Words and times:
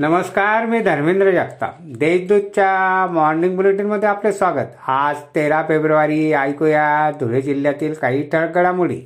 नमस्कार 0.00 0.66
मी 0.66 0.78
धर्मेंद्र 0.80 1.30
जगताप. 1.30 1.74
देशदूतच्या 1.80 3.06
मॉर्निंग 3.12 3.56
बुलेटिनमध्ये 3.56 4.08
आपले 4.08 4.32
स्वागत. 4.32 4.88
आज 4.88 5.16
तेरा 5.34 5.62
फेब्रुवारी 5.68 6.32
ऐकूया 6.32 7.10
धुळे 7.20 7.42
जिल्ह्यातील 7.42 7.94
काही 7.94 8.22
ठळक 8.28 8.54
घडामोडी 8.54 9.00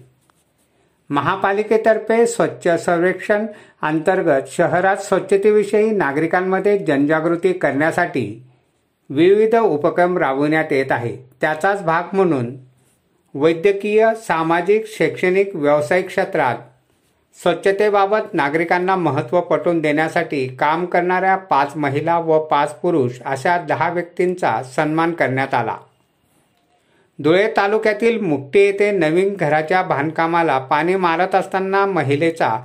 महापालिकेतर्फे 1.11 2.27
स्वच्छ 2.27 2.69
सर्वेक्षण 2.69 3.47
अंतर्गत 3.83 4.43
शहरात 4.49 4.97
स्वच्छतेविषयी 4.97 5.91
नागरिकांमध्ये 5.91 6.79
जनजागृती 6.79 7.53
करण्यासाठी 7.53 8.43
विविध 9.11 9.55
उपक्रम 9.55 10.19
राबवण्यात 10.19 10.73
येत 10.73 10.93
आहे. 10.93 11.17
त्याचाच 11.41 11.83
भाग 11.83 12.03
म्हणून 12.13 12.55
वैद्यकीय 13.35 14.09
सामाजिक 14.29 14.85
शैक्षणिक 14.87 15.57
व्यावसायिक 15.57 16.07
क्षेत्रात 16.07 16.57
स्वच्छतेबाबत 17.43 18.35
नागरिकांना 18.35 18.97
महत्त्व 18.97 19.41
पटवून 19.41 19.81
देण्यासाठी 19.81 20.49
काम 20.49 20.87
करणाऱ्या 20.87 21.37
पाच 21.37 21.77
महिला 21.77 22.19
व 22.19 22.39
पाच 22.39 22.75
पुरुष 22.75 23.21
अशा 23.25 23.59
दहा 23.59 23.91
व्यक्तींचा 23.91 24.63
सन्मान 24.63 25.13
करण्यात 25.13 25.55
आला. 25.55 25.77
धुळे 27.23 27.53
तालुक्यातील 27.57 28.21
मुक्ते 28.21 28.67
येथे 28.67 28.91
नवीन 28.91 29.35
घराच्या 29.35 29.83
बांधकामाला 29.83 30.59
पाणी 30.59 30.97
मारत 30.97 31.35
असताना 31.35 31.87
महिलेचा 31.87 32.63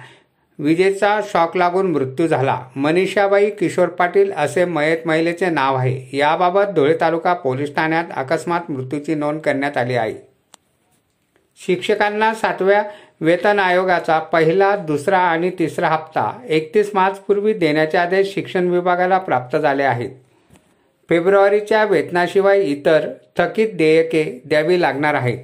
विजेचा 0.60 1.20
शॉक 1.24 1.58
लागून 1.58 1.92
मृत्यू 1.92 2.28
झाला. 2.28 2.62
मनीषाबाई 2.76 3.50
किशोर 3.50 3.88
पाटील 3.88 4.32
असे 4.32 4.66
मयत 4.66 4.98
महिलेचे 5.06 5.50
नाव 5.50 5.76
आहे. 5.76 6.18
याबाबत 6.18 6.72
धुळे 6.76 6.98
तालुका 7.02 7.34
पोलीस 7.34 7.76
ठाण्यात 7.76 8.06
अकस्मात 8.16 8.72
मृत्यूची 8.72 9.16
नोंद 9.16 9.40
करण्यात 9.40 9.78
आली 9.78 9.96
आहे. 9.96 10.29
शिक्षकांना 11.66 12.34
सातव्या 12.34 12.84
वेतन 13.22 13.60
आयोगाचा 13.60 14.20
पहिला 14.20 14.76
दुसरा 14.76 15.18
आणि 15.18 15.52
तिसरा 15.60 15.88
हप्ता 15.88 16.42
एकतीस 16.50 16.92
मार्चपूर्वी 16.94 17.54
देण्याचे 17.54 17.98
आदेश 17.98 18.34
शिक्षण 18.34 18.68
विभागाला 18.68 19.18
प्राप्त 19.18 19.58
झाले 19.58 19.84
आहेत. 19.84 20.10
फेब्रुवारीच्या 21.10 21.84
वेतनाशिवाय 21.84 22.62
इतर 22.62 23.10
थकीत 23.38 23.68
देयके 23.74 24.42
द्यावी 24.46 24.82
लागणार 24.82 25.14
आहेत. 25.14 25.38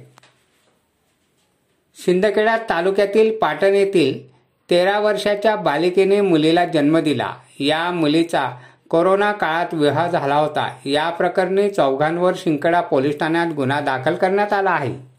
शिंदखेडा 2.04 2.56
तालुक्यातील 2.56 3.38
पाटण 3.38 3.74
येथील 3.74 4.36
तेरा 4.70 4.98
वर्षाच्या 4.98 5.56
बालिकेने 5.56 6.20
मुलीला 6.20 6.64
जन्म 6.64 6.98
दिला. 6.98 7.32
या 7.60 7.90
मुलीचा 7.90 8.50
कोरोना 8.90 9.32
काळात 9.32 9.74
विवाह 9.74 10.10
झाला 10.10 10.34
होता. 10.34 10.76
या 10.84 11.10
प्रकरणी 11.10 11.70
चौघांवर 11.70 12.32
शिंकडा 12.36 12.80
पोलीस 12.80 13.18
ठाण्यात 13.18 13.46
गुन्हा 13.46 13.80
दाखल 13.80 14.14
करण्यात 14.14 14.52
आला 14.52 14.70
आहे. 14.70 15.15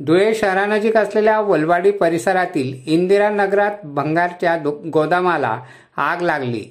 धुळे 0.00 0.34
शहरानजीक 0.34 0.96
असलेल्या 0.96 1.40
वलवाडी 1.40 1.90
परिसरातील 1.90 2.74
इंदिरा 2.86 3.28
नगरात 3.30 3.84
भंगारच्या 3.84 4.56
गोदामाला 4.92 5.60
आग 5.96 6.20
लागली. 6.20 6.64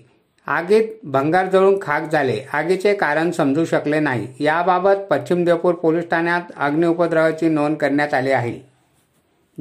आगीत 0.47 0.83
भंगार 1.03 1.45
जळून 1.49 1.77
खाक 1.81 2.11
झाले. 2.11 2.39
आगीचे 2.53 2.93
कारण 2.93 3.31
समजू 3.31 3.65
शकले 3.65 3.99
नाही. 3.99 4.27
याबाबत 4.39 5.05
पश्चिम 5.09 5.43
देवपूर 5.43 5.73
पोलीस 5.73 6.09
ठाण्यात 6.09 6.51
अग्निउपद्रवाची 6.57 7.49
नोंद 7.49 7.77
करण्यात 7.77 8.13
आली 8.13 8.31
आहे. 8.31 8.59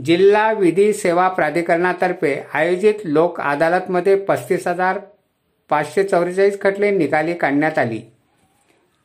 जिल्हा 0.04 0.52
विधी 0.52 0.92
सेवा 0.92 1.28
प्राधिकरणातर्फे 1.28 2.36
आयोजित 2.54 2.94
लोक 3.04 3.40
अदालतमध्ये 3.40 4.16
पस्तीस 4.16 4.68
हजार 4.68 4.98
पाचशे 5.70 6.04
चौवेचाळीस 6.04 6.60
खटले 6.60 6.90
निकाली 6.90 7.34
काढण्यात 7.34 7.78
आली. 7.78 8.00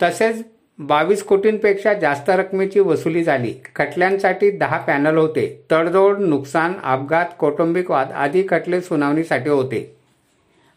तसेच 0.01 0.43
बावीस 0.79 1.23
कोटींपेक्षा 1.23 1.93
जास्त 1.93 2.29
रकमेची 2.29 2.79
वसुली 2.79 3.23
झाली. 3.23 3.53
खटल्यांसाठी 3.75 4.51
दहा 4.51 4.77
पॅनल 4.77 5.17
होते. 5.17 5.65
तडजोड 5.71 6.19
नुकसान 6.19 6.73
अपघात 6.83 7.25
कौटुंबिक 7.39 7.91
वाद 7.91 8.11
आदी 8.11 8.43
खटले 8.49 8.81
सुनावणीसाठी 8.81 9.49
होते. 9.49 9.95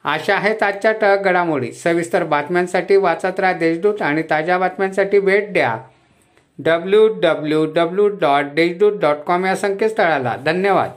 अशा 0.04 0.34
आहेत 0.34 0.62
आजच्या 0.62 0.92
टळक 0.92 1.20
घडामोडी. 1.20 1.72
सविस्तर 1.72 2.24
बातम्यांसाठी 2.24 2.96
वाचत 2.96 3.40
राहा 3.40 3.52
देशदूत 3.52 4.02
आणि 4.02 4.22
ताज्या 4.30 4.58
बातम्यांसाठी 4.58 5.18
भेट 5.18 5.52
द्या. 5.52 5.76
W 6.58 7.08
W 7.08 7.66
W 7.66 8.08
dot 8.08 8.44
Deshdoot 8.44 8.92
dot 9.00 9.16
com 9.16 9.44
या 9.44 9.56
संकेतस्थळाला. 9.56 10.36
धन्यवाद. 10.46 10.90